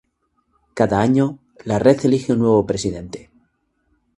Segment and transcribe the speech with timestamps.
[0.73, 3.29] Cada año, la red elige un nuevo presidente.